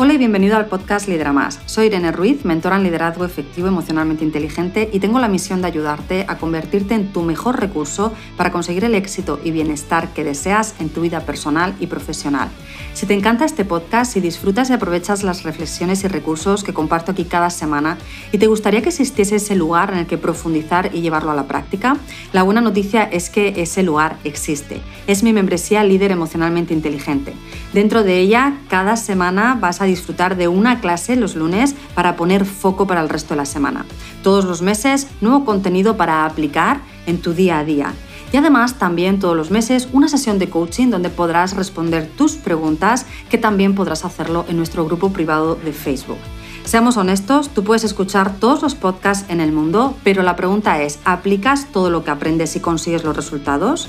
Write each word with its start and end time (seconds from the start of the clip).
Hola 0.00 0.14
y 0.14 0.18
bienvenido 0.18 0.56
al 0.56 0.66
podcast 0.66 1.08
Lidera 1.08 1.32
Más. 1.32 1.58
Soy 1.66 1.86
Irene 1.86 2.12
Ruiz, 2.12 2.44
mentora 2.44 2.76
en 2.76 2.84
liderazgo 2.84 3.24
efectivo 3.24 3.66
emocionalmente 3.66 4.22
inteligente 4.22 4.88
y 4.92 5.00
tengo 5.00 5.18
la 5.18 5.26
misión 5.26 5.60
de 5.60 5.66
ayudarte 5.66 6.24
a 6.28 6.38
convertirte 6.38 6.94
en 6.94 7.12
tu 7.12 7.22
mejor 7.22 7.58
recurso 7.58 8.12
para 8.36 8.52
conseguir 8.52 8.84
el 8.84 8.94
éxito 8.94 9.40
y 9.42 9.50
bienestar 9.50 10.10
que 10.14 10.22
deseas 10.22 10.76
en 10.78 10.90
tu 10.90 11.00
vida 11.00 11.22
personal 11.22 11.74
y 11.80 11.88
profesional. 11.88 12.48
Si 12.94 13.06
te 13.06 13.14
encanta 13.14 13.44
este 13.44 13.64
podcast, 13.64 14.12
si 14.12 14.20
disfrutas 14.20 14.70
y 14.70 14.74
aprovechas 14.74 15.24
las 15.24 15.42
reflexiones 15.42 16.04
y 16.04 16.06
recursos 16.06 16.62
que 16.62 16.72
comparto 16.72 17.10
aquí 17.10 17.24
cada 17.24 17.50
semana 17.50 17.98
y 18.30 18.38
te 18.38 18.46
gustaría 18.46 18.82
que 18.82 18.90
existiese 18.90 19.34
ese 19.34 19.56
lugar 19.56 19.92
en 19.92 19.98
el 19.98 20.06
que 20.06 20.16
profundizar 20.16 20.94
y 20.94 21.00
llevarlo 21.00 21.32
a 21.32 21.34
la 21.34 21.48
práctica, 21.48 21.96
la 22.32 22.44
buena 22.44 22.60
noticia 22.60 23.02
es 23.02 23.30
que 23.30 23.54
ese 23.56 23.82
lugar 23.82 24.16
existe. 24.22 24.80
Es 25.08 25.24
mi 25.24 25.32
membresía 25.32 25.82
Líder 25.82 26.12
Emocionalmente 26.12 26.72
Inteligente. 26.72 27.32
Dentro 27.72 28.04
de 28.04 28.20
ella, 28.20 28.58
cada 28.68 28.96
semana 28.96 29.58
vas 29.60 29.80
a 29.80 29.87
disfrutar 29.88 30.36
de 30.36 30.48
una 30.48 30.80
clase 30.80 31.16
los 31.16 31.34
lunes 31.34 31.74
para 31.94 32.16
poner 32.16 32.44
foco 32.44 32.86
para 32.86 33.00
el 33.00 33.08
resto 33.08 33.34
de 33.34 33.38
la 33.38 33.44
semana. 33.44 33.84
Todos 34.22 34.44
los 34.44 34.62
meses, 34.62 35.08
nuevo 35.20 35.44
contenido 35.44 35.96
para 35.96 36.24
aplicar 36.24 36.80
en 37.06 37.20
tu 37.20 37.34
día 37.34 37.58
a 37.58 37.64
día. 37.64 37.94
Y 38.32 38.36
además 38.36 38.78
también 38.78 39.18
todos 39.18 39.36
los 39.36 39.50
meses 39.50 39.88
una 39.92 40.08
sesión 40.08 40.38
de 40.38 40.50
coaching 40.50 40.90
donde 40.90 41.08
podrás 41.08 41.56
responder 41.56 42.08
tus 42.16 42.36
preguntas 42.36 43.06
que 43.30 43.38
también 43.38 43.74
podrás 43.74 44.04
hacerlo 44.04 44.44
en 44.48 44.56
nuestro 44.56 44.84
grupo 44.84 45.12
privado 45.12 45.54
de 45.56 45.72
Facebook. 45.72 46.18
Seamos 46.64 46.98
honestos, 46.98 47.48
tú 47.48 47.64
puedes 47.64 47.84
escuchar 47.84 48.36
todos 48.38 48.60
los 48.60 48.74
podcasts 48.74 49.24
en 49.30 49.40
el 49.40 49.52
mundo, 49.52 49.96
pero 50.04 50.22
la 50.22 50.36
pregunta 50.36 50.82
es, 50.82 50.98
¿aplicas 51.06 51.68
todo 51.72 51.88
lo 51.88 52.04
que 52.04 52.10
aprendes 52.10 52.56
y 52.56 52.60
consigues 52.60 53.04
los 53.04 53.16
resultados? 53.16 53.88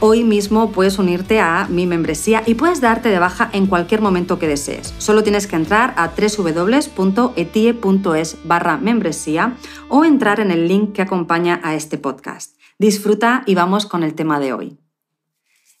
Hoy 0.00 0.22
mismo 0.22 0.70
puedes 0.70 1.00
unirte 1.00 1.40
a 1.40 1.66
mi 1.68 1.84
membresía 1.84 2.44
y 2.46 2.54
puedes 2.54 2.80
darte 2.80 3.08
de 3.08 3.18
baja 3.18 3.50
en 3.52 3.66
cualquier 3.66 4.00
momento 4.00 4.38
que 4.38 4.46
desees. 4.46 4.94
Solo 4.98 5.24
tienes 5.24 5.48
que 5.48 5.56
entrar 5.56 5.92
a 5.96 6.12
www.etie.es 6.16 7.16
barra 8.44 8.76
membresía 8.76 9.56
o 9.88 10.04
entrar 10.04 10.38
en 10.38 10.52
el 10.52 10.68
link 10.68 10.92
que 10.92 11.02
acompaña 11.02 11.60
a 11.64 11.74
este 11.74 11.98
podcast. 11.98 12.54
Disfruta 12.78 13.42
y 13.44 13.56
vamos 13.56 13.86
con 13.86 14.04
el 14.04 14.14
tema 14.14 14.38
de 14.38 14.52
hoy. 14.52 14.78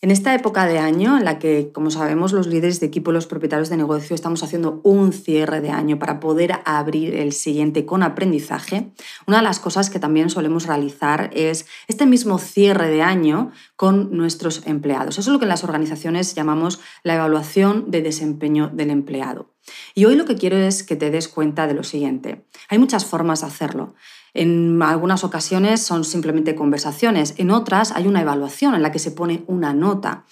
En 0.00 0.12
esta 0.12 0.32
época 0.32 0.66
de 0.66 0.78
año 0.78 1.18
en 1.18 1.24
la 1.24 1.40
que, 1.40 1.72
como 1.72 1.90
sabemos, 1.90 2.32
los 2.32 2.46
líderes 2.46 2.78
de 2.78 2.86
equipo 2.86 3.10
los 3.10 3.26
propietarios 3.26 3.68
de 3.68 3.76
negocio 3.76 4.14
estamos 4.14 4.44
haciendo 4.44 4.80
un 4.84 5.12
cierre 5.12 5.60
de 5.60 5.70
año 5.70 5.98
para 5.98 6.20
poder 6.20 6.60
abrir 6.64 7.16
el 7.16 7.32
siguiente 7.32 7.84
con 7.84 8.04
aprendizaje, 8.04 8.92
una 9.26 9.38
de 9.38 9.42
las 9.42 9.58
cosas 9.58 9.90
que 9.90 9.98
también 9.98 10.30
solemos 10.30 10.66
realizar 10.68 11.30
es 11.32 11.66
este 11.88 12.06
mismo 12.06 12.38
cierre 12.38 12.88
de 12.90 13.02
año 13.02 13.50
con 13.74 14.16
nuestros 14.16 14.64
empleados. 14.68 15.18
Eso 15.18 15.30
es 15.30 15.32
lo 15.32 15.40
que 15.40 15.46
en 15.46 15.50
las 15.50 15.64
organizaciones 15.64 16.32
llamamos 16.36 16.78
la 17.02 17.16
evaluación 17.16 17.90
de 17.90 18.00
desempeño 18.00 18.70
del 18.72 18.90
empleado. 18.90 19.57
Y 19.94 20.04
hoy 20.04 20.16
lo 20.16 20.24
que 20.24 20.36
quiero 20.36 20.56
es 20.56 20.82
que 20.82 20.96
te 20.96 21.10
des 21.10 21.28
cuenta 21.28 21.66
de 21.66 21.74
lo 21.74 21.84
siguiente. 21.84 22.44
Hay 22.68 22.78
muchas 22.78 23.04
formas 23.04 23.40
de 23.40 23.46
hacerlo. 23.46 23.94
En 24.34 24.80
algunas 24.82 25.24
ocasiones 25.24 25.82
son 25.82 26.04
simplemente 26.04 26.54
conversaciones, 26.54 27.34
en 27.38 27.50
otras 27.50 27.92
hay 27.92 28.06
una 28.06 28.20
evaluación 28.20 28.74
en 28.74 28.82
la 28.82 28.92
que 28.92 28.98
se 28.98 29.10
pone 29.10 29.42
una 29.46 29.72
nota. 29.72 30.24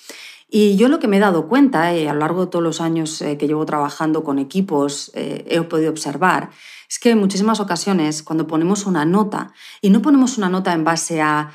Y 0.49 0.77
yo 0.77 0.89
lo 0.89 1.01
que 1.01 1.09
me 1.09 1.17
he 1.17 1.21
dado 1.21 1.49
cuenta 1.49 1.93
eh, 1.93 2.09
a 2.09 2.13
lo 2.13 2.21
largo 2.21 2.45
de 2.45 2.51
todos 2.51 2.63
los 2.63 2.81
años 2.81 3.21
eh, 3.21 3.37
que 3.37 3.49
llevo 3.49 3.67
trabajando 3.67 4.23
con 4.23 4.39
equipos, 4.39 5.11
eh, 5.15 5.45
he 5.49 5.61
podido 5.63 5.91
observar, 5.91 6.51
es 6.89 7.01
que 7.01 7.11
en 7.11 7.19
muchísimas 7.19 7.59
ocasiones 7.59 8.23
cuando 8.23 8.47
ponemos 8.47 8.87
una 8.87 9.05
nota, 9.05 9.53
y 9.81 9.91
no 9.91 10.03
ponemos 10.03 10.39
una 10.39 10.49
nota 10.49 10.73
en 10.73 10.85
base 10.85 11.21
a 11.21 11.51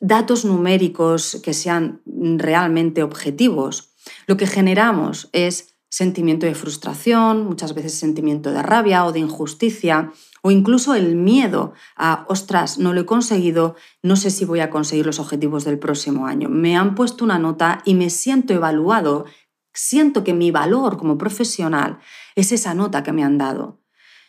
datos 0.00 0.46
numéricos 0.46 1.38
que 1.44 1.52
sean 1.52 2.00
realmente 2.06 3.02
objetivos, 3.02 3.90
lo 4.26 4.38
que 4.38 4.46
generamos 4.46 5.28
es 5.32 5.74
sentimiento 5.90 6.46
de 6.46 6.54
frustración, 6.54 7.44
muchas 7.44 7.74
veces 7.74 7.94
sentimiento 7.94 8.52
de 8.52 8.62
rabia 8.62 9.04
o 9.04 9.12
de 9.12 9.18
injusticia, 9.18 10.12
o 10.40 10.50
incluso 10.50 10.94
el 10.94 11.16
miedo 11.16 11.74
a, 11.96 12.24
ostras, 12.28 12.78
no 12.78 12.94
lo 12.94 13.02
he 13.02 13.06
conseguido, 13.06 13.74
no 14.02 14.16
sé 14.16 14.30
si 14.30 14.44
voy 14.44 14.60
a 14.60 14.70
conseguir 14.70 15.04
los 15.04 15.18
objetivos 15.18 15.64
del 15.64 15.78
próximo 15.78 16.26
año. 16.26 16.48
Me 16.48 16.76
han 16.76 16.94
puesto 16.94 17.24
una 17.24 17.38
nota 17.38 17.82
y 17.84 17.94
me 17.94 18.08
siento 18.08 18.54
evaluado, 18.54 19.26
siento 19.74 20.24
que 20.24 20.32
mi 20.32 20.50
valor 20.50 20.96
como 20.96 21.18
profesional 21.18 21.98
es 22.36 22.52
esa 22.52 22.72
nota 22.72 23.02
que 23.02 23.12
me 23.12 23.24
han 23.24 23.36
dado. 23.36 23.80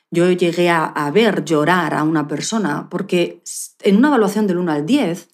Yo 0.10 0.30
llegué 0.30 0.70
a, 0.70 1.10
ver 1.14 1.46
llorar 1.46 1.94
a 1.94 2.04
una 2.04 2.28
persona 2.28 2.90
porque 2.90 3.42
en 3.80 3.96
una 3.96 4.10
evaluación 4.10 4.46
del 4.46 4.58
1 4.58 4.72
al 4.72 4.86
10, 4.86 5.30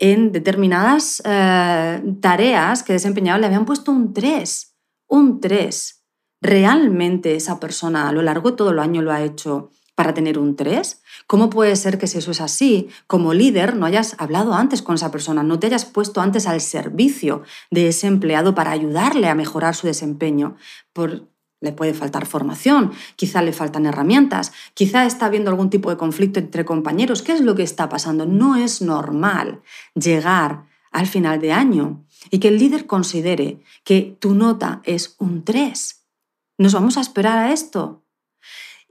en 0.00 0.32
determinadas 0.32 1.22
eh, 1.24 2.02
tareas 2.20 2.82
que 2.82 2.92
desempeñaba 2.92 3.38
le 3.38 3.46
habían 3.46 3.64
puesto 3.64 3.90
un 3.90 4.12
3, 4.12 4.67
un 5.08 5.40
3. 5.40 6.04
¿Realmente 6.40 7.34
esa 7.34 7.58
persona 7.58 8.08
a 8.08 8.12
lo 8.12 8.22
largo 8.22 8.50
de 8.50 8.56
todo 8.56 8.70
el 8.70 8.78
año 8.78 9.02
lo 9.02 9.10
ha 9.10 9.22
hecho 9.22 9.70
para 9.96 10.14
tener 10.14 10.38
un 10.38 10.54
3? 10.54 11.02
¿Cómo 11.26 11.50
puede 11.50 11.74
ser 11.74 11.98
que 11.98 12.06
si 12.06 12.18
eso 12.18 12.30
es 12.30 12.40
así, 12.40 12.88
como 13.08 13.34
líder 13.34 13.74
no 13.74 13.86
hayas 13.86 14.14
hablado 14.18 14.54
antes 14.54 14.80
con 14.82 14.94
esa 14.94 15.10
persona, 15.10 15.42
no 15.42 15.58
te 15.58 15.66
hayas 15.66 15.84
puesto 15.84 16.20
antes 16.20 16.46
al 16.46 16.60
servicio 16.60 17.42
de 17.70 17.88
ese 17.88 18.06
empleado 18.06 18.54
para 18.54 18.70
ayudarle 18.70 19.28
a 19.28 19.34
mejorar 19.34 19.74
su 19.74 19.88
desempeño? 19.88 20.56
Por, 20.92 21.26
le 21.60 21.72
puede 21.72 21.94
faltar 21.94 22.26
formación, 22.26 22.92
quizá 23.16 23.42
le 23.42 23.52
faltan 23.52 23.86
herramientas, 23.86 24.52
quizá 24.74 25.06
está 25.06 25.26
habiendo 25.26 25.50
algún 25.50 25.70
tipo 25.70 25.90
de 25.90 25.96
conflicto 25.96 26.38
entre 26.38 26.64
compañeros. 26.64 27.22
¿Qué 27.22 27.32
es 27.32 27.40
lo 27.40 27.56
que 27.56 27.64
está 27.64 27.88
pasando? 27.88 28.26
No 28.26 28.54
es 28.54 28.80
normal 28.80 29.62
llegar 29.94 30.66
al 30.98 31.06
final 31.06 31.40
de 31.40 31.52
año 31.52 32.04
y 32.28 32.40
que 32.40 32.48
el 32.48 32.58
líder 32.58 32.86
considere 32.86 33.62
que 33.84 34.16
tu 34.18 34.34
nota 34.34 34.82
es 34.84 35.14
un 35.20 35.44
3. 35.44 36.04
¿Nos 36.58 36.74
vamos 36.74 36.96
a 36.96 37.00
esperar 37.00 37.38
a 37.38 37.52
esto? 37.52 38.02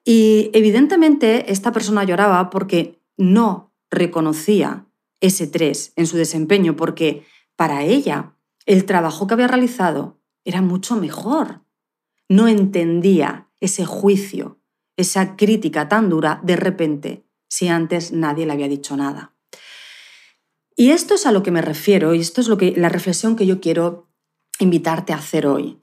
Y 0.06 0.50
evidentemente 0.54 1.52
esta 1.52 1.74
persona 1.74 2.06
lloraba 2.06 2.50
porque 2.50 3.02
no 3.18 3.74
reconocía 3.92 4.86
ese 5.20 5.48
3 5.48 5.94
en 5.98 6.08
su 6.08 6.16
desempeño, 6.16 6.78
porque 6.78 7.26
para 7.58 7.84
ella 7.84 8.38
el 8.66 8.86
trabajo 8.86 9.28
que 9.28 9.34
había 9.34 9.50
realizado 9.50 10.18
era 10.46 10.62
mucho 10.62 10.96
mejor. 10.96 11.66
No 12.30 12.48
entendía 12.48 13.50
ese 13.60 13.86
juicio, 13.86 14.62
esa 14.96 15.36
crítica 15.36 15.90
tan 15.90 16.10
dura 16.10 16.40
de 16.42 16.56
repente, 16.56 17.26
si 17.50 17.68
antes 17.68 18.14
nadie 18.14 18.46
le 18.46 18.54
había 18.54 18.70
dicho 18.70 18.96
nada. 18.96 19.34
Y 20.80 20.92
esto 20.92 21.16
es 21.16 21.26
a 21.26 21.32
lo 21.32 21.42
que 21.42 21.50
me 21.50 21.64
refiero 21.64 22.14
y 22.14 22.20
esto 22.20 22.40
es 22.40 22.48
lo 22.48 22.58
que, 22.58 22.74
la 22.78 22.88
reflexión 22.88 23.36
que 23.36 23.48
yo 23.48 23.60
quiero 23.60 24.12
invitarte 24.60 25.12
a 25.12 25.18
hacer 25.18 25.48
hoy. 25.48 25.82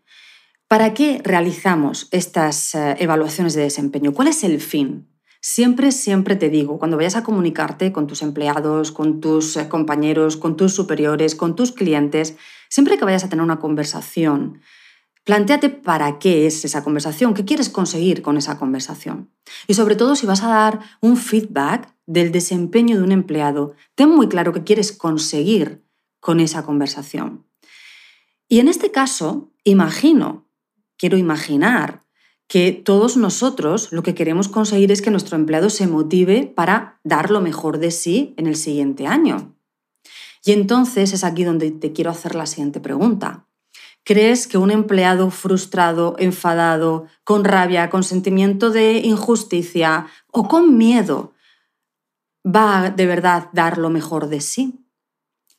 ¿Para 0.69 0.95
qué 0.95 1.21
realizamos 1.25 2.07
estas 2.13 2.77
eh, 2.77 2.95
evaluaciones 3.01 3.55
de 3.55 3.63
desempeño? 3.63 4.13
¿Cuál 4.13 4.29
es 4.29 4.45
el 4.45 4.61
fin? 4.61 5.09
Siempre, 5.41 5.91
siempre 5.91 6.37
te 6.37 6.49
digo, 6.49 6.79
cuando 6.79 6.97
vayas 6.97 7.17
a 7.17 7.25
comunicarte 7.25 7.91
con 7.91 8.07
tus 8.07 8.23
empleados, 8.23 8.93
con 8.93 9.21
tus 9.21 9.57
eh, 9.57 9.69
compañeros, 9.69 10.37
con 10.37 10.57
tus 10.57 10.73
superiores, 10.75 11.35
con 11.35 11.57
tus 11.57 11.73
clientes, 11.73 12.37
siempre 12.69 12.97
que 12.97 13.05
vayas 13.05 13.25
a 13.25 13.29
tener 13.29 13.43
una 13.43 13.59
conversación, 13.59 14.61
planteate 15.25 15.71
para 15.71 16.21
qué 16.21 16.47
es 16.47 16.65
esa 16.65 16.85
conversación, 16.85 17.35
qué 17.35 17.45
quieres 17.45 17.69
conseguir 17.69 18.23
con 18.23 18.37
esa 18.37 18.59
conversación. 18.59 19.33
Y 19.67 19.75
sobre 19.75 19.97
todo, 19.97 20.15
si 20.15 20.25
vas 20.25 20.45
a 20.45 20.49
dar 20.49 20.81
un 21.01 21.17
feedback 21.17 21.94
del 22.07 22.33
desempeño 22.33 22.97
de 22.97 23.03
un 23.03 23.13
empleado, 23.13 23.75
ten 23.95 24.11
muy 24.11 24.29
claro 24.29 24.53
qué 24.53 24.65
quieres 24.65 24.93
conseguir 24.93 25.85
con 26.21 26.41
esa 26.41 26.65
conversación. 26.65 27.47
Y 28.49 28.61
en 28.61 28.69
este 28.69 28.91
caso, 28.91 29.53
imagino 29.65 30.45
quiero 30.97 31.19
imaginar 31.19 32.05
que 32.47 32.73
todos 32.73 33.17
nosotros 33.17 33.93
lo 33.93 34.03
que 34.03 34.15
queremos 34.15 34.49
conseguir 34.49 34.91
es 34.93 35.03
que 35.03 35.11
nuestro 35.11 35.37
empleado 35.37 35.69
se 35.69 35.87
motive 35.87 36.47
para 36.47 36.99
dar 37.05 37.31
lo 37.31 37.43
mejor 37.43 37.79
de 37.79 37.91
sí 37.91 38.33
en 38.39 38.47
el 38.47 38.57
siguiente 38.57 39.07
año. 39.07 39.55
Y 40.45 40.53
entonces 40.53 41.13
es 41.13 41.25
aquí 41.25 41.45
donde 41.45 41.71
te 41.73 41.93
quiero 41.93 42.11
hacer 42.11 42.35
la 42.35 42.47
siguiente 42.47 42.81
pregunta. 42.81 43.47
¿Crees 44.03 44.47
que 44.47 44.57
un 44.57 44.71
empleado 44.71 45.31
frustrado, 45.31 46.17
enfadado, 46.19 47.07
con 47.23 47.45
rabia, 47.45 47.91
con 47.91 48.03
sentimiento 48.03 48.71
de 48.71 48.99
injusticia 48.99 50.07
o 50.31 50.49
con 50.49 50.79
miedo 50.79 51.34
va 52.45 52.91
de 52.91 53.07
verdad 53.07 53.49
dar 53.53 53.79
lo 53.79 53.91
mejor 53.91 54.29
de 54.29 54.41
sí? 54.41 54.85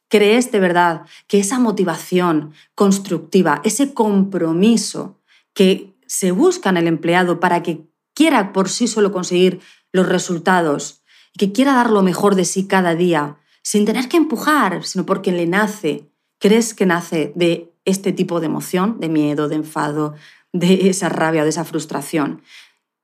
¿Crees 0.08 0.52
de 0.52 0.60
verdad 0.60 1.06
que 1.28 1.40
esa 1.40 1.60
motivación 1.60 2.54
constructiva, 2.76 3.62
ese 3.64 3.94
compromiso 3.94 5.20
que 5.54 5.96
se 6.06 6.32
busca 6.32 6.70
en 6.70 6.78
el 6.78 6.88
empleado 6.88 7.40
para 7.40 7.64
que 7.64 7.88
quiera 8.14 8.54
por 8.54 8.70
sí 8.70 8.88
solo 8.88 9.12
conseguir 9.12 9.62
los 9.92 10.08
resultados 10.08 11.04
y 11.34 11.40
que 11.40 11.52
quiera 11.52 11.74
dar 11.74 11.90
lo 11.90 12.04
mejor 12.04 12.36
de 12.36 12.46
sí 12.46 12.68
cada 12.68 12.96
día, 12.96 13.38
sin 13.62 13.86
tener 13.86 14.08
que 14.08 14.18
empujar, 14.18 14.84
sino 14.84 15.06
porque 15.06 15.32
le 15.32 15.48
nace. 15.48 16.10
¿Crees 16.40 16.74
que 16.74 16.86
nace 16.86 17.34
de 17.36 17.74
este 17.86 18.14
tipo 18.14 18.40
de 18.40 18.46
emoción, 18.46 19.00
de 19.00 19.10
miedo, 19.10 19.48
de 19.48 19.56
enfado, 19.56 20.14
de 20.54 20.90
esa 20.90 21.10
rabia, 21.10 21.44
de 21.44 21.50
esa 21.50 21.66
frustración? 21.66 22.42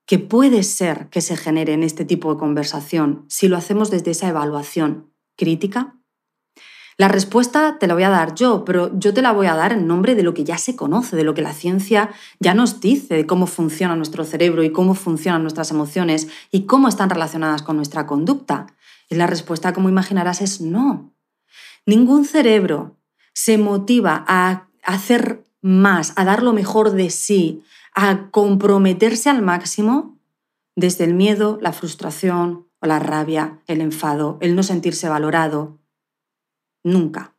Que 0.06 0.18
puede 0.18 0.62
ser 0.62 1.08
que 1.08 1.20
se 1.20 1.36
genere 1.36 1.72
en 1.72 1.82
este 1.82 2.04
tipo 2.04 2.32
de 2.32 2.40
conversación 2.40 3.24
si 3.28 3.48
lo 3.48 3.56
hacemos 3.56 3.90
desde 3.90 4.10
esa 4.10 4.28
evaluación 4.28 5.12
crítica. 5.36 5.96
La 6.98 7.08
respuesta 7.08 7.78
te 7.78 7.86
la 7.86 7.94
voy 7.94 8.02
a 8.02 8.10
dar 8.10 8.34
yo, 8.34 8.64
pero 8.64 8.90
yo 8.98 9.14
te 9.14 9.22
la 9.22 9.32
voy 9.32 9.46
a 9.46 9.54
dar 9.54 9.72
en 9.72 9.86
nombre 9.86 10.14
de 10.14 10.22
lo 10.22 10.34
que 10.34 10.44
ya 10.44 10.58
se 10.58 10.76
conoce, 10.76 11.16
de 11.16 11.24
lo 11.24 11.34
que 11.34 11.42
la 11.42 11.54
ciencia 11.54 12.10
ya 12.38 12.54
nos 12.54 12.80
dice, 12.80 13.14
de 13.14 13.26
cómo 13.26 13.46
funciona 13.46 13.96
nuestro 13.96 14.24
cerebro 14.24 14.62
y 14.62 14.72
cómo 14.72 14.94
funcionan 14.94 15.42
nuestras 15.42 15.70
emociones 15.70 16.28
y 16.50 16.66
cómo 16.66 16.88
están 16.88 17.08
relacionadas 17.08 17.62
con 17.62 17.76
nuestra 17.76 18.06
conducta. 18.06 18.66
Y 19.08 19.14
la 19.14 19.26
respuesta, 19.26 19.72
como 19.72 19.88
imaginarás, 19.88 20.42
es 20.42 20.60
no. 20.60 21.12
Ningún 21.86 22.24
cerebro 22.24 22.98
se 23.32 23.58
motiva 23.58 24.24
a 24.28 24.68
hacer 24.84 25.44
más, 25.62 26.12
a 26.16 26.24
dar 26.24 26.42
lo 26.42 26.52
mejor 26.52 26.92
de 26.92 27.10
sí, 27.10 27.62
a 27.94 28.30
comprometerse 28.30 29.30
al 29.30 29.42
máximo 29.42 30.18
desde 30.76 31.04
el 31.04 31.14
miedo, 31.14 31.58
la 31.60 31.72
frustración 31.72 32.66
o 32.80 32.86
la 32.86 32.98
rabia, 32.98 33.60
el 33.66 33.80
enfado, 33.80 34.38
el 34.40 34.56
no 34.56 34.62
sentirse 34.62 35.08
valorado, 35.08 35.78
nunca. 36.82 37.34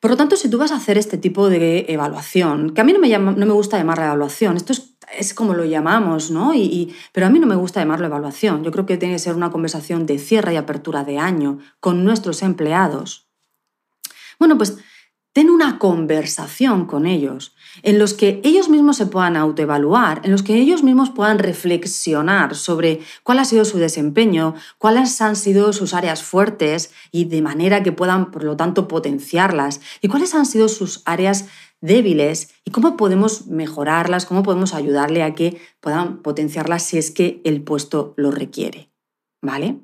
Por 0.00 0.10
lo 0.10 0.16
tanto, 0.16 0.36
si 0.36 0.48
tú 0.48 0.56
vas 0.56 0.72
a 0.72 0.76
hacer 0.76 0.96
este 0.96 1.18
tipo 1.18 1.50
de 1.50 1.84
evaluación, 1.88 2.70
que 2.70 2.80
a 2.80 2.84
mí 2.84 2.92
no 2.94 2.98
me, 2.98 3.10
no 3.10 3.46
me 3.46 3.52
gusta 3.52 3.76
llamarla 3.76 4.06
evaluación, 4.06 4.56
esto 4.56 4.72
es, 5.12 5.34
como 5.34 5.52
lo 5.52 5.66
llamamos, 5.66 6.30
¿no? 6.30 6.54
Y, 6.54 6.94
pero 7.12 7.26
a 7.26 7.30
mí 7.30 7.38
no 7.38 7.46
me 7.46 7.54
gusta 7.54 7.80
llamarlo 7.80 8.06
evaluación. 8.06 8.64
Yo 8.64 8.70
creo 8.70 8.86
que 8.86 8.96
tiene 8.96 9.14
que 9.14 9.18
ser 9.18 9.34
una 9.34 9.50
conversación 9.50 10.06
de 10.06 10.18
cierre 10.18 10.54
y 10.54 10.56
apertura 10.56 11.04
de 11.04 11.18
año 11.18 11.58
con 11.80 12.02
nuestros 12.02 12.42
empleados. 12.42 13.28
Bueno, 14.38 14.56
pues 14.56 14.78
ten 15.32 15.48
una 15.48 15.78
conversación 15.78 16.86
con 16.86 17.06
ellos 17.06 17.54
en 17.82 17.98
los 17.98 18.14
que 18.14 18.40
ellos 18.42 18.68
mismos 18.68 18.96
se 18.96 19.06
puedan 19.06 19.36
autoevaluar, 19.36 20.20
en 20.24 20.32
los 20.32 20.42
que 20.42 20.56
ellos 20.56 20.82
mismos 20.82 21.10
puedan 21.10 21.38
reflexionar 21.38 22.54
sobre 22.56 23.00
cuál 23.22 23.38
ha 23.38 23.44
sido 23.44 23.64
su 23.64 23.78
desempeño, 23.78 24.54
cuáles 24.78 25.20
han 25.20 25.36
sido 25.36 25.72
sus 25.72 25.94
áreas 25.94 26.22
fuertes 26.22 26.92
y 27.12 27.26
de 27.26 27.42
manera 27.42 27.82
que 27.82 27.92
puedan, 27.92 28.30
por 28.30 28.44
lo 28.44 28.56
tanto, 28.56 28.88
potenciarlas, 28.88 29.80
y 30.00 30.08
cuáles 30.08 30.34
han 30.34 30.46
sido 30.46 30.68
sus 30.68 31.02
áreas 31.04 31.46
débiles 31.80 32.50
y 32.64 32.72
cómo 32.72 32.96
podemos 32.96 33.46
mejorarlas, 33.46 34.26
cómo 34.26 34.42
podemos 34.42 34.74
ayudarle 34.74 35.22
a 35.22 35.34
que 35.34 35.60
puedan 35.80 36.18
potenciarlas 36.18 36.82
si 36.82 36.98
es 36.98 37.10
que 37.10 37.40
el 37.44 37.62
puesto 37.62 38.14
lo 38.16 38.30
requiere. 38.30 38.90
¿Vale? 39.42 39.78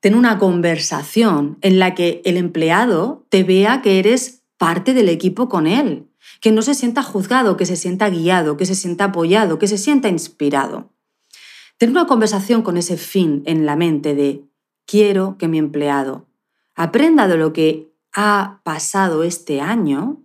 Ten 0.00 0.14
una 0.14 0.38
conversación 0.38 1.58
en 1.60 1.78
la 1.78 1.94
que 1.94 2.20
el 2.24 2.36
empleado 2.36 3.26
te 3.30 3.42
vea 3.42 3.82
que 3.82 3.98
eres 3.98 4.37
parte 4.58 4.92
del 4.92 5.08
equipo 5.08 5.48
con 5.48 5.66
él, 5.66 6.08
que 6.40 6.52
no 6.52 6.62
se 6.62 6.74
sienta 6.74 7.02
juzgado, 7.02 7.56
que 7.56 7.64
se 7.64 7.76
sienta 7.76 8.10
guiado, 8.10 8.56
que 8.56 8.66
se 8.66 8.74
sienta 8.74 9.04
apoyado, 9.04 9.58
que 9.58 9.68
se 9.68 9.78
sienta 9.78 10.08
inspirado. 10.08 10.92
Tener 11.78 11.92
una 11.92 12.06
conversación 12.06 12.62
con 12.62 12.76
ese 12.76 12.96
fin 12.96 13.42
en 13.46 13.64
la 13.64 13.76
mente 13.76 14.14
de 14.14 14.44
quiero 14.84 15.36
que 15.38 15.48
mi 15.48 15.58
empleado 15.58 16.26
aprenda 16.74 17.28
de 17.28 17.36
lo 17.36 17.52
que 17.52 17.92
ha 18.12 18.60
pasado 18.64 19.22
este 19.22 19.60
año 19.60 20.22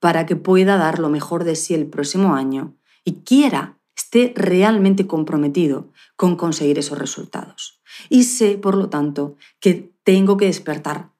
para 0.00 0.26
que 0.26 0.36
pueda 0.36 0.76
dar 0.76 0.98
lo 0.98 1.08
mejor 1.08 1.44
de 1.44 1.56
sí 1.56 1.74
el 1.74 1.86
próximo 1.86 2.34
año 2.34 2.76
y 3.04 3.22
quiera, 3.22 3.78
esté 3.96 4.32
realmente 4.36 5.06
comprometido 5.06 5.92
con 6.16 6.36
conseguir 6.36 6.78
esos 6.78 6.98
resultados. 6.98 7.80
Y 8.08 8.24
sé, 8.24 8.58
por 8.58 8.76
lo 8.76 8.88
tanto, 8.88 9.36
que 9.60 9.92
tengo 10.02 10.36
que 10.36 10.46
despertar 10.46 11.10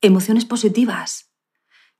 emociones 0.00 0.44
positivas, 0.44 1.33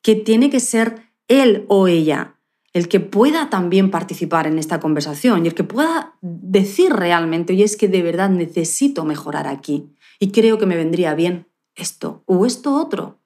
que 0.04 0.14
tiene 0.14 0.50
que 0.50 0.60
ser 0.60 1.10
él 1.26 1.64
o 1.68 1.88
ella 1.88 2.34
el 2.74 2.88
que 2.88 2.98
pueda 3.00 3.48
también 3.50 3.90
participar 3.90 4.48
en 4.48 4.58
esta 4.58 4.80
conversación 4.80 5.44
y 5.44 5.48
el 5.48 5.54
que 5.54 5.62
pueda 5.62 6.16
decir 6.20 6.92
realmente, 6.92 7.52
oye, 7.52 7.62
es 7.62 7.76
que 7.76 7.88
de 7.88 8.02
verdad 8.02 8.28
necesito 8.30 9.04
mejorar 9.04 9.46
aquí 9.46 9.94
y 10.18 10.32
creo 10.32 10.58
que 10.58 10.66
me 10.66 10.76
vendría 10.76 11.14
bien 11.14 11.46
esto 11.76 12.24
o 12.26 12.44
esto 12.44 12.74
otro. 12.74 13.20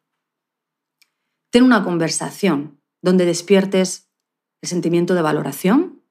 Ten 1.50 1.64
una 1.64 1.82
conversación 1.82 2.78
donde 3.00 3.24
despiertes 3.24 4.10
el 4.60 4.68
sentimiento 4.68 5.14
de 5.14 5.22
valoración, 5.22 6.02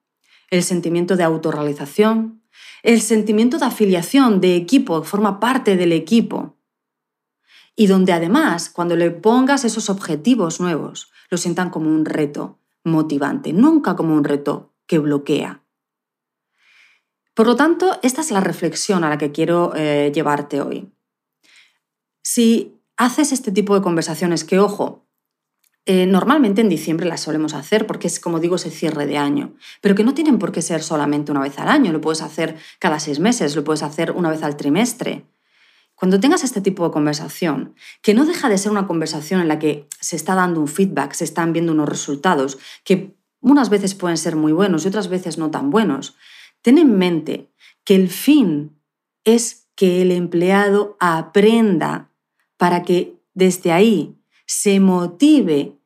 el 0.50 0.64
sentimiento 0.64 1.16
de 1.16 1.24
autorrealización, 1.24 2.42
el 2.82 3.02
sentimiento 3.02 3.60
de 3.60 3.66
afiliación, 3.66 4.42
de 4.42 4.56
equipo, 4.56 5.04
forma 5.04 5.40
parte 5.40 5.78
del 5.78 5.92
equipo. 5.92 6.57
Y 7.80 7.86
donde 7.86 8.12
además, 8.12 8.72
cuando 8.72 8.96
le 8.96 9.12
pongas 9.12 9.64
esos 9.64 9.90
objetivos 9.92 10.60
nuevos, 10.60 11.12
lo 11.30 11.38
sientan 11.38 11.70
como 11.70 11.90
un 11.90 12.06
reto 12.06 12.60
motivante, 12.84 13.54
nunca 13.54 13.96
como 13.96 14.16
un 14.16 14.24
reto 14.24 14.74
que 14.88 14.98
bloquea. 14.98 15.64
Por 17.36 17.46
lo 17.46 17.56
tanto, 17.56 18.00
esta 18.02 18.22
es 18.22 18.32
la 18.32 18.40
reflexión 18.40 19.04
a 19.04 19.10
la 19.10 19.20
que 19.20 19.32
quiero 19.32 19.74
eh, 19.76 20.12
llevarte 20.12 20.60
hoy. 20.60 20.92
Si 22.24 22.82
haces 22.98 23.32
este 23.32 23.52
tipo 23.52 23.76
de 23.76 23.84
conversaciones, 23.84 24.44
que 24.44 24.58
ojo, 24.58 25.06
eh, 25.86 26.08
normalmente 26.08 26.62
en 26.62 26.70
diciembre 26.70 27.08
las 27.08 27.22
solemos 27.22 27.54
hacer 27.54 27.86
porque 27.86 28.08
es, 28.08 28.20
como 28.20 28.40
digo, 28.40 28.56
ese 28.56 28.72
cierre 28.72 29.06
de 29.06 29.20
año, 29.20 29.54
pero 29.82 29.94
que 29.94 30.04
no 30.04 30.16
tienen 30.16 30.40
por 30.40 30.52
qué 30.52 30.64
ser 30.64 30.82
solamente 30.82 31.32
una 31.32 31.42
vez 31.42 31.60
al 31.60 31.70
año, 31.70 31.94
lo 31.94 32.02
puedes 32.02 32.24
hacer 32.24 32.58
cada 32.80 33.00
seis 33.00 33.20
meses, 33.20 33.56
lo 33.56 33.64
puedes 33.64 33.84
hacer 33.84 34.14
una 34.14 34.32
vez 34.32 34.42
al 34.42 34.58
trimestre. 34.58 35.28
Cuando 35.98 36.20
tengas 36.20 36.44
este 36.44 36.62
tipo 36.62 36.86
de 36.86 36.92
conversación, 36.92 37.74
que 38.04 38.14
no 38.14 38.26
deja 38.26 38.50
de 38.50 38.60
ser 38.60 38.72
una 38.72 38.86
conversación 38.86 39.42
en 39.42 39.48
la 39.48 39.58
que 39.58 39.88
se 40.00 40.16
está 40.16 40.36
dando 40.36 40.62
un 40.62 40.68
feedback, 40.68 41.14
se 41.14 41.24
están 41.24 41.54
viendo 41.54 41.72
unos 41.72 41.90
resultados, 41.90 42.60
que 42.84 43.16
unas 43.42 43.72
veces 43.72 43.96
pueden 43.96 44.18
ser 44.18 44.36
muy 44.36 44.52
buenos 44.52 44.86
y 44.86 44.90
otras 44.90 45.08
veces 45.08 45.40
no 45.40 45.50
tan 45.50 45.72
buenos, 45.72 46.16
ten 46.62 46.78
en 46.78 47.00
mente 47.00 47.50
que 47.84 47.96
el 47.96 48.10
fin 48.10 48.80
es 49.24 49.70
que 49.74 50.04
el 50.04 50.12
empleado 50.12 50.98
aprenda 51.00 52.12
para 52.58 52.84
que 52.84 53.18
desde 53.34 53.72
ahí 53.72 54.16
se 54.46 54.80
motive 54.80 55.80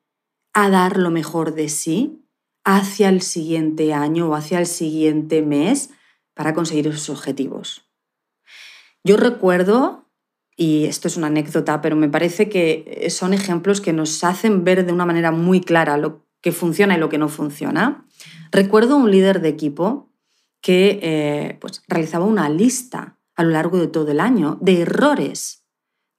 a 0.51 0.69
dar 0.69 0.97
lo 0.97 1.09
mejor 1.09 1.55
de 1.55 1.69
sí 1.69 2.21
hacia 2.65 3.07
el 3.07 3.21
siguiente 3.21 3.93
año 3.93 4.27
o 4.27 4.35
hacia 4.35 4.59
el 4.59 4.67
siguiente 4.67 5.41
mes 5.41 5.89
para 6.33 6.53
conseguir 6.53 6.87
esos 6.87 7.09
objetivos. 7.09 7.85
Yo 9.03 9.17
recuerdo, 9.17 10.00
y 10.61 10.85
esto 10.85 11.07
es 11.07 11.17
una 11.17 11.25
anécdota, 11.25 11.81
pero 11.81 11.95
me 11.95 12.07
parece 12.07 12.47
que 12.47 13.07
son 13.09 13.33
ejemplos 13.33 13.81
que 13.81 13.93
nos 13.93 14.23
hacen 14.23 14.63
ver 14.63 14.85
de 14.85 14.93
una 14.93 15.07
manera 15.07 15.31
muy 15.31 15.59
clara 15.59 15.97
lo 15.97 16.27
que 16.39 16.51
funciona 16.51 16.95
y 16.95 16.99
lo 16.99 17.09
que 17.09 17.17
no 17.17 17.29
funciona. 17.29 18.05
Recuerdo 18.51 18.95
un 18.95 19.09
líder 19.09 19.41
de 19.41 19.49
equipo 19.49 20.11
que 20.61 20.99
eh, 21.01 21.57
pues, 21.59 21.81
realizaba 21.87 22.25
una 22.25 22.47
lista 22.47 23.17
a 23.35 23.43
lo 23.43 23.49
largo 23.49 23.79
de 23.79 23.87
todo 23.87 24.11
el 24.11 24.19
año 24.19 24.59
de 24.61 24.81
errores 24.81 25.65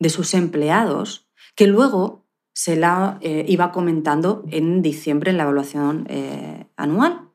de 0.00 0.10
sus 0.10 0.34
empleados 0.34 1.28
que 1.54 1.68
luego 1.68 2.26
se 2.52 2.74
la 2.74 3.18
eh, 3.20 3.44
iba 3.46 3.70
comentando 3.70 4.44
en 4.50 4.82
diciembre 4.82 5.30
en 5.30 5.36
la 5.36 5.44
evaluación 5.44 6.04
eh, 6.10 6.66
anual 6.76 7.31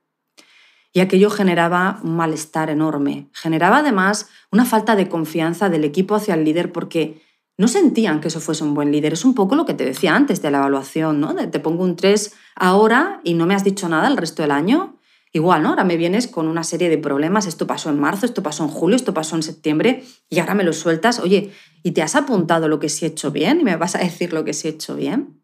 y 0.98 1.00
aquello 1.00 1.30
generaba 1.30 2.00
un 2.04 2.16
malestar 2.16 2.72
enorme. 2.72 3.28
Generaba 3.32 3.78
además 3.78 4.30
una 4.52 4.66
falta 4.66 4.96
de 4.96 5.08
confianza 5.08 5.70
del 5.70 5.84
equipo 5.84 6.16
hacia 6.16 6.34
el 6.34 6.44
líder 6.44 6.72
porque 6.72 7.22
no 7.56 7.68
sentían 7.68 8.20
que 8.20 8.30
eso 8.30 8.40
fuese 8.40 8.64
un 8.64 8.74
buen 8.74 8.92
líder. 8.92 9.14
Es 9.14 9.24
un 9.24 9.36
poco 9.36 9.54
lo 9.54 9.68
que 9.68 9.76
te 9.76 9.86
decía 9.86 10.16
antes 10.16 10.42
de 10.42 10.50
la 10.50 10.58
evaluación, 10.58 11.20
¿no? 11.20 11.36
te 11.36 11.60
pongo 11.60 11.84
un 11.84 11.98
3 11.98 12.34
ahora 12.56 13.22
y 13.24 13.36
no 13.36 13.46
me 13.46 13.54
has 13.54 13.64
dicho 13.64 13.88
nada 13.88 14.08
el 14.08 14.18
resto 14.18 14.42
del 14.42 14.50
año. 14.50 14.98
Igual, 15.34 15.62
¿no? 15.62 15.70
Ahora 15.70 15.84
me 15.84 15.98
vienes 15.98 16.28
con 16.28 16.48
una 16.48 16.64
serie 16.64 16.90
de 16.90 16.98
problemas. 16.98 17.46
Esto 17.46 17.68
pasó 17.68 17.92
en 17.92 18.00
marzo, 18.00 18.26
esto 18.26 18.42
pasó 18.42 18.64
en 18.64 18.70
julio, 18.70 18.96
esto 18.96 19.14
pasó 19.14 19.36
en 19.36 19.44
septiembre 19.44 20.04
y 20.32 20.40
ahora 20.40 20.56
me 20.56 20.64
lo 20.64 20.74
sueltas. 20.74 21.20
Oye, 21.20 21.54
¿y 21.84 21.92
te 21.92 22.02
has 22.02 22.16
apuntado 22.16 22.68
lo 22.68 22.80
que 22.80 22.90
sí 22.90 23.06
he 23.06 23.10
hecho 23.10 23.30
bien? 23.30 23.62
¿Y 23.62 23.64
me 23.64 23.76
vas 23.76 23.94
a 23.94 24.00
decir 24.00 24.34
lo 24.34 24.44
que 24.44 24.54
sí 24.54 24.68
he 24.68 24.72
hecho 24.72 24.96
bien? 24.96 25.44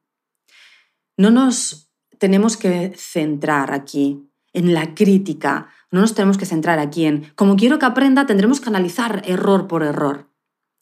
No 1.15 1.29
nos 1.29 1.91
tenemos 2.17 2.57
que 2.57 2.91
centrar 2.97 3.71
aquí 3.71 4.32
en 4.53 4.73
la 4.73 4.95
crítica. 4.95 5.69
No 5.91 6.01
nos 6.01 6.15
tenemos 6.15 6.37
que 6.37 6.45
centrar 6.45 6.79
aquí 6.79 7.05
en, 7.05 7.31
como 7.35 7.55
quiero 7.55 7.79
que 7.79 7.85
aprenda, 7.85 8.25
tendremos 8.25 8.61
que 8.61 8.69
analizar 8.69 9.23
error 9.25 9.67
por 9.67 9.83
error. 9.83 10.29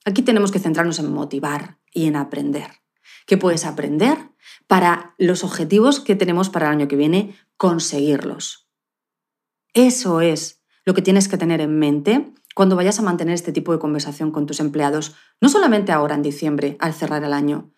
Aquí 0.06 0.22
tenemos 0.22 0.52
que 0.52 0.60
centrarnos 0.60 1.00
en 1.00 1.12
motivar 1.12 1.80
y 1.94 2.06
en 2.06 2.16
aprender. 2.16 2.68
¿Qué 3.26 3.38
puedes 3.38 3.66
aprender 3.66 4.18
para 4.68 5.16
los 5.18 5.44
objetivos 5.44 6.00
que 6.00 6.16
tenemos 6.16 6.50
para 6.50 6.68
el 6.68 6.74
año 6.74 6.88
que 6.88 6.96
viene? 6.96 7.36
Conseguirlos. 7.58 8.68
Eso 9.74 10.22
es 10.22 10.62
lo 10.86 10.94
que 10.94 11.02
tienes 11.02 11.28
que 11.28 11.38
tener 11.38 11.62
en 11.62 11.78
mente 11.78 12.34
cuando 12.56 12.76
vayas 12.76 13.00
a 13.00 13.04
mantener 13.04 13.34
este 13.34 13.52
tipo 13.52 13.72
de 13.72 13.80
conversación 13.80 14.32
con 14.32 14.46
tus 14.46 14.60
empleados, 14.60 15.16
no 15.40 15.50
solamente 15.50 15.92
ahora 15.92 16.16
en 16.16 16.22
diciembre, 16.22 16.76
al 16.80 16.94
cerrar 16.94 17.24
el 17.24 17.34
año, 17.34 17.72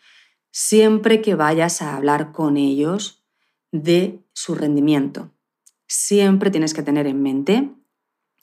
siempre 0.51 1.21
que 1.21 1.35
vayas 1.35 1.81
a 1.81 1.95
hablar 1.95 2.31
con 2.31 2.57
ellos 2.57 3.23
de 3.71 4.23
su 4.33 4.55
rendimiento, 4.55 5.32
siempre 5.93 6.49
tienes 6.49 6.73
que 6.73 6.81
tener 6.81 7.05
en 7.05 7.21
mente 7.21 7.71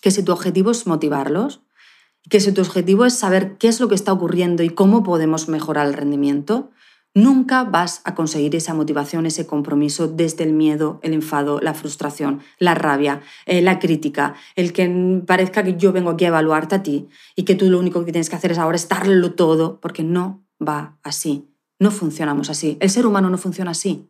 que 0.00 0.12
si 0.12 0.22
tu 0.22 0.32
objetivo 0.32 0.70
es 0.70 0.86
motivarlos, 0.86 1.62
que 2.28 2.38
si 2.38 2.52
tu 2.52 2.60
objetivo 2.60 3.04
es 3.04 3.14
saber 3.14 3.58
qué 3.58 3.68
es 3.68 3.80
lo 3.80 3.88
que 3.88 3.96
está 3.96 4.12
ocurriendo 4.12 4.62
y 4.62 4.70
cómo 4.70 5.02
podemos 5.02 5.48
mejorar 5.48 5.86
el 5.88 5.94
rendimiento, 5.94 6.70
nunca 7.12 7.64
vas 7.64 8.02
a 8.04 8.14
conseguir 8.14 8.54
esa 8.54 8.72
motivación, 8.72 9.26
ese 9.26 9.46
compromiso 9.46 10.06
desde 10.06 10.44
el 10.44 10.52
miedo, 10.52 11.00
el 11.02 11.12
enfado, 11.12 11.60
la 11.60 11.74
frustración, 11.74 12.40
la 12.60 12.76
rabia, 12.76 13.20
eh, 13.46 13.62
la 13.62 13.80
crítica, 13.80 14.34
el 14.54 14.72
que 14.72 15.22
parezca 15.26 15.64
que 15.64 15.76
yo 15.76 15.92
vengo 15.92 16.10
aquí 16.10 16.26
a 16.26 16.28
evaluarte 16.28 16.76
a 16.76 16.82
ti 16.84 17.08
y 17.34 17.42
que 17.42 17.56
tú 17.56 17.68
lo 17.68 17.80
único 17.80 18.04
que 18.04 18.12
tienes 18.12 18.30
que 18.30 18.36
hacer 18.36 18.52
es 18.52 18.58
ahora 18.58 18.76
es 18.76 18.88
darlo 18.88 19.32
todo, 19.32 19.80
porque 19.80 20.04
no 20.04 20.44
va 20.60 20.98
así. 21.02 21.48
no 21.80 21.90
funcionamos 21.90 22.50
así. 22.50 22.76
El 22.78 22.90
ser 22.90 23.06
humano 23.06 23.30
no 23.30 23.38
funciona 23.38 23.70
así. 23.70 24.09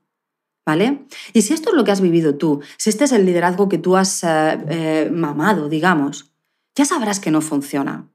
Y 1.32 1.42
si 1.42 1.54
esto 1.54 1.70
es 1.70 1.76
lo 1.76 1.84
que 1.84 1.90
has 1.90 2.00
vivido 2.00 2.36
tú, 2.36 2.60
si 2.76 2.90
este 2.90 3.04
es 3.04 3.12
el 3.12 3.26
liderazgo 3.26 3.68
que 3.68 3.78
tú 3.78 3.96
has 3.96 4.22
eh, 4.24 4.58
eh, 4.68 5.10
mamado, 5.12 5.68
digamos, 5.68 6.32
ya 6.74 6.84
sabrás 6.84 7.20
que 7.20 7.30
no 7.30 7.40
funciona. 7.40 8.08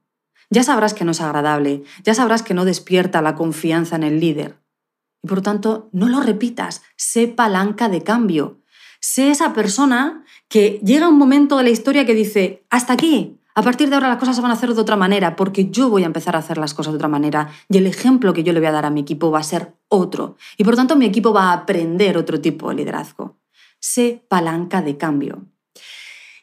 Ya 0.50 0.62
sabrás 0.62 0.94
que 0.94 1.04
no 1.04 1.10
es 1.10 1.20
agradable, 1.20 1.82
ya 2.04 2.14
sabrás 2.14 2.42
que 2.42 2.54
no 2.54 2.64
despierta 2.64 3.20
la 3.20 3.34
confianza 3.34 3.96
en 3.96 4.04
el 4.04 4.20
líder. 4.20 4.58
Y 5.22 5.28
por 5.28 5.42
tanto, 5.42 5.88
no 5.92 6.08
lo 6.08 6.20
repitas, 6.20 6.82
sé 6.96 7.26
palanca 7.26 7.88
de 7.88 8.02
cambio. 8.02 8.62
Sé 9.00 9.30
esa 9.30 9.52
persona 9.52 10.24
que 10.48 10.80
llega 10.84 11.08
un 11.08 11.18
momento 11.18 11.56
de 11.58 11.64
la 11.64 11.70
historia 11.70 12.06
que 12.06 12.14
dice, 12.14 12.64
hasta 12.70 12.92
aquí, 12.92 13.40
a 13.56 13.62
partir 13.62 13.88
de 13.88 13.94
ahora 13.94 14.08
las 14.08 14.18
cosas 14.18 14.36
se 14.36 14.42
van 14.42 14.50
a 14.50 14.54
hacer 14.54 14.74
de 14.74 14.80
otra 14.80 14.96
manera 14.96 15.34
porque 15.34 15.70
yo 15.70 15.88
voy 15.88 16.02
a 16.02 16.06
empezar 16.06 16.36
a 16.36 16.40
hacer 16.40 16.58
las 16.58 16.74
cosas 16.74 16.92
de 16.92 16.96
otra 16.96 17.08
manera 17.08 17.48
y 17.70 17.78
el 17.78 17.86
ejemplo 17.86 18.34
que 18.34 18.42
yo 18.44 18.52
le 18.52 18.60
voy 18.60 18.68
a 18.68 18.72
dar 18.72 18.84
a 18.84 18.90
mi 18.90 19.00
equipo 19.00 19.30
va 19.30 19.38
a 19.38 19.42
ser 19.42 19.72
otro. 19.88 20.36
Y 20.58 20.64
por 20.64 20.76
tanto 20.76 20.94
mi 20.94 21.06
equipo 21.06 21.32
va 21.32 21.44
a 21.44 21.52
aprender 21.54 22.18
otro 22.18 22.38
tipo 22.38 22.68
de 22.68 22.74
liderazgo. 22.74 23.38
Sé 23.80 24.22
palanca 24.28 24.82
de 24.82 24.98
cambio. 24.98 25.46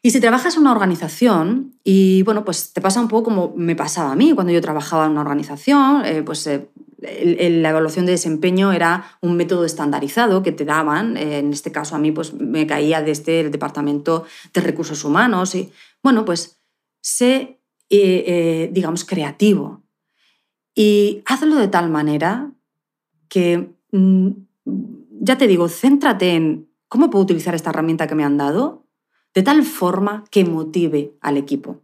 Y 0.02 0.10
si 0.10 0.20
trabajas 0.20 0.56
en 0.56 0.62
una 0.62 0.72
organización 0.72 1.76
y 1.84 2.24
bueno, 2.24 2.44
pues 2.44 2.74
te 2.74 2.82
pasa 2.82 3.00
un 3.00 3.08
poco 3.08 3.26
como 3.26 3.54
me 3.56 3.76
pasaba 3.76 4.12
a 4.12 4.16
mí 4.16 4.34
cuando 4.34 4.52
yo 4.52 4.60
trabajaba 4.60 5.06
en 5.06 5.12
una 5.12 5.22
organización, 5.22 6.04
eh, 6.06 6.24
pues 6.24 6.48
eh, 6.48 6.68
la 7.00 7.70
evaluación 7.70 8.08
de 8.08 8.14
desempeño 8.14 8.72
era 8.72 9.18
un 9.22 9.38
método 9.38 9.66
estandarizado 9.66 10.42
que 10.42 10.52
te 10.52 10.66
daban, 10.66 11.16
eh, 11.16 11.38
en 11.38 11.54
este 11.54 11.72
caso 11.72 11.96
a 11.96 12.00
mí 12.00 12.12
pues 12.12 12.34
me 12.34 12.66
caía 12.66 13.04
desde 13.04 13.42
el 13.42 13.52
departamento 13.52 14.26
de 14.52 14.62
recursos 14.62 15.04
humanos 15.06 15.54
y 15.54 15.72
bueno, 16.02 16.26
pues 16.26 16.63
sé, 17.04 17.60
eh, 17.90 18.24
eh, 18.26 18.70
digamos, 18.72 19.04
creativo 19.04 19.84
y 20.74 21.22
hazlo 21.26 21.58
de 21.58 21.68
tal 21.68 21.90
manera 21.90 22.54
que, 23.28 23.76
mm, 23.92 24.30
ya 25.22 25.38
te 25.38 25.48
digo, 25.48 25.68
céntrate 25.68 26.32
en 26.32 26.70
cómo 26.88 27.10
puedo 27.10 27.24
utilizar 27.24 27.54
esta 27.54 27.70
herramienta 27.70 28.08
que 28.08 28.16
me 28.16 28.24
han 28.24 28.38
dado 28.38 28.88
de 29.34 29.44
tal 29.44 29.64
forma 29.64 30.24
que 30.32 30.46
motive 30.46 31.18
al 31.22 31.38
equipo. 31.38 31.82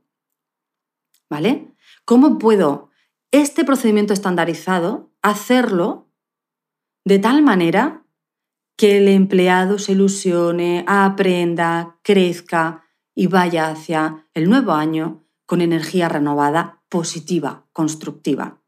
¿Vale? 1.29 1.73
¿Cómo 2.05 2.39
puedo 2.39 2.89
este 3.31 3.65
procedimiento 3.65 4.13
estandarizado 4.13 5.11
hacerlo 5.21 6.09
de 7.05 7.19
tal 7.19 7.41
manera 7.43 8.05
que 8.77 8.97
el 8.97 9.09
empleado 9.09 9.77
se 9.77 9.91
ilusione, 9.91 10.85
aprenda, 10.87 11.99
crezca, 12.01 12.85
y 13.19 13.27
vaya 13.27 13.67
hacia 13.67 14.25
el 14.33 14.49
nuevo 14.49 14.71
año 14.71 15.25
con 15.45 15.59
energía 15.59 16.07
renovada, 16.07 16.83
positiva, 16.87 17.65
constructiva. 17.73 18.61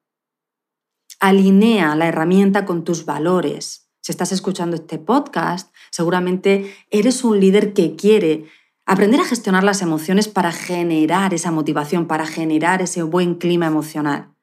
Alinea 1.21 1.95
la 1.95 2.09
herramienta 2.09 2.65
con 2.65 2.83
tus 2.83 3.05
valores. 3.05 3.89
Si 4.01 4.11
estás 4.11 4.33
escuchando 4.33 4.75
este 4.75 4.97
podcast, 4.97 5.73
seguramente 5.89 6.75
eres 6.89 7.23
un 7.23 7.39
líder 7.39 7.71
que 7.71 7.95
quiere 7.95 8.43
aprender 8.85 9.21
a 9.21 9.25
gestionar 9.25 9.63
las 9.63 9.81
emociones 9.81 10.27
para 10.27 10.51
generar 10.51 11.33
esa 11.33 11.51
motivación, 11.51 12.05
para 12.05 12.27
generar 12.27 12.81
ese 12.81 13.03
buen 13.03 13.35
clima 13.35 13.67
emocional. 13.67 14.35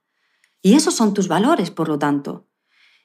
Y 0.63 0.73
esos 0.73 0.95
son 0.95 1.13
tus 1.13 1.29
valores, 1.29 1.71
por 1.71 1.89
lo 1.89 1.99
tanto. 1.99 2.48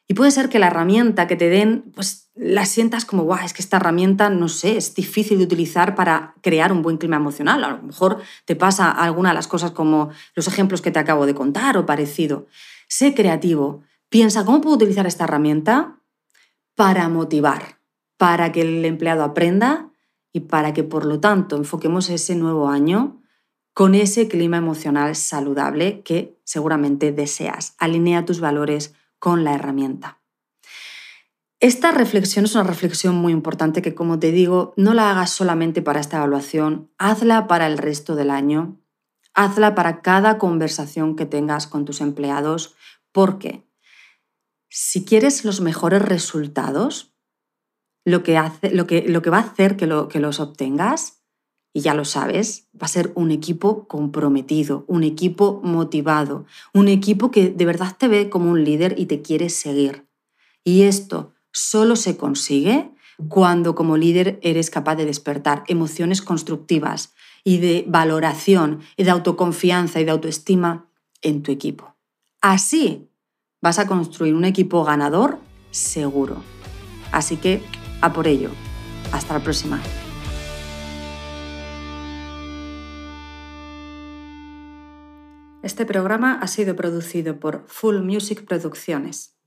Y 0.08 0.16
puede 0.16 0.32
ser 0.32 0.50
que 0.50 0.60
la 0.60 0.68
herramienta 0.68 1.28
que 1.28 1.36
te 1.36 1.50
den, 1.50 1.92
pues 1.96 2.30
la 2.36 2.66
sientas 2.66 3.06
como, 3.06 3.24
guau, 3.24 3.44
es 3.44 3.54
que 3.54 3.62
esta 3.62 3.78
herramienta, 3.78 4.30
no 4.30 4.50
sé, 4.50 4.76
es 4.76 4.96
difícil 4.96 5.38
de 5.38 5.46
utilizar 5.46 5.96
para 5.96 6.36
crear 6.42 6.72
un 6.74 6.82
buen 6.82 6.98
clima 6.98 7.16
emocional. 7.16 7.64
A 7.64 7.70
lo 7.70 7.82
mejor 7.82 8.22
te 8.46 8.56
pasa 8.56 8.92
alguna 8.92 9.30
de 9.30 9.36
las 9.36 9.48
cosas 9.48 9.72
como 9.72 10.10
los 10.36 10.48
ejemplos 10.48 10.82
que 10.82 10.92
te 10.92 11.00
acabo 11.00 11.26
de 11.26 11.36
contar 11.36 11.78
o 11.78 11.86
parecido. 11.86 12.48
Sé 12.88 13.14
creativo. 13.14 13.84
Piensa, 14.10 14.44
¿cómo 14.44 14.62
puedo 14.62 14.76
utilizar 14.76 15.08
esta 15.08 15.24
herramienta 15.24 16.00
para 16.76 17.08
motivar, 17.08 17.80
para 18.18 18.52
que 18.52 18.62
el 18.62 18.84
empleado 18.84 19.24
aprenda 19.24 19.90
y 20.34 20.42
para 20.42 20.74
que, 20.74 20.84
por 20.84 21.06
lo 21.06 21.20
tanto, 21.20 21.56
enfoquemos 21.56 22.10
ese 22.10 22.36
nuevo 22.36 22.68
año 22.68 23.22
con 23.74 23.96
ese 23.96 24.28
clima 24.28 24.58
emocional 24.58 25.16
saludable 25.16 26.02
que 26.02 26.38
seguramente 26.44 27.12
deseas. 27.12 27.76
Alinea 27.80 28.26
tus 28.26 28.40
valores 28.40 28.94
con 29.24 29.46
la 29.46 29.54
herramienta. 29.54 30.22
Esta 31.62 31.94
reflexión 31.94 32.44
es 32.44 32.56
una 32.56 32.66
reflexión 32.66 33.16
muy 33.16 33.32
importante 33.32 33.82
que, 33.82 33.96
como 33.96 34.20
te 34.20 34.34
digo, 34.34 34.74
no 34.76 34.94
la 34.94 35.12
hagas 35.12 35.30
solamente 35.30 35.82
para 35.82 36.02
esta 36.02 36.18
evaluación, 36.18 36.92
hazla 36.98 37.48
para 37.48 37.68
el 37.68 37.78
resto 37.78 38.16
del 38.16 38.30
año, 38.30 38.82
hazla 39.34 39.76
para 39.76 40.02
cada 40.02 40.38
conversación 40.38 41.16
que 41.16 41.26
tengas 41.26 41.68
con 41.68 41.86
tus 41.86 42.02
empleados, 42.02 42.76
porque 43.14 43.66
si 44.70 45.06
quieres 45.06 45.46
los 45.46 45.62
mejores 45.62 46.02
resultados, 46.02 47.16
lo 48.04 48.24
que, 48.24 48.38
hace, 48.38 48.72
lo 48.72 48.88
que, 48.88 49.08
lo 49.08 49.22
que 49.22 49.30
va 49.30 49.38
a 49.38 49.44
hacer 49.52 49.78
que, 49.78 49.88
lo, 49.88 50.10
que 50.10 50.20
los 50.20 50.42
obtengas 50.42 51.23
y 51.74 51.82
ya 51.82 51.96
lo 51.96 52.06
sabes, 52.06 52.68
va 52.74 52.86
a 52.86 52.88
ser 52.88 53.12
un 53.16 53.32
equipo 53.32 53.88
comprometido, 53.88 54.86
un 54.88 55.04
equipo 55.04 55.60
motivado, 55.64 56.46
un 56.74 56.88
equipo 56.88 57.32
que 57.32 57.50
de 57.50 57.66
verdad 57.66 57.96
te 57.98 58.08
ve 58.08 58.30
como 58.30 58.52
un 58.52 58.64
líder 58.64 58.96
y 58.98 59.08
te 59.08 59.24
quiere 59.24 59.50
seguir. 59.50 60.06
Y 60.64 60.84
esto 60.84 61.34
solo 61.52 61.96
se 61.96 62.16
consigue 62.16 62.92
cuando 63.28 63.76
como 63.76 63.98
líder 63.98 64.40
eres 64.44 64.70
capaz 64.70 64.96
de 64.96 65.06
despertar 65.06 65.64
emociones 65.68 66.22
constructivas 66.22 67.14
y 67.44 67.58
de 67.58 67.86
valoración 67.88 68.82
y 68.96 69.04
de 69.04 69.12
autoconfianza 69.12 70.00
y 70.00 70.06
de 70.06 70.12
autoestima 70.12 70.90
en 71.22 71.42
tu 71.42 71.52
equipo. 71.52 71.96
Así 72.42 73.10
vas 73.62 73.80
a 73.80 73.88
construir 73.88 74.36
un 74.36 74.46
equipo 74.46 74.84
ganador 74.84 75.40
seguro. 75.72 76.44
Así 77.12 77.38
que 77.38 77.62
a 78.02 78.14
por 78.14 78.28
ello. 78.28 78.50
Hasta 79.12 79.36
la 79.36 79.44
próxima. 79.44 79.82
Este 85.74 85.88
programa 85.88 86.38
ha 86.40 86.46
sido 86.46 86.76
producido 86.76 87.40
por 87.40 87.66
Full 87.68 88.04
Music 88.04 88.46
Producciones. 88.46 89.40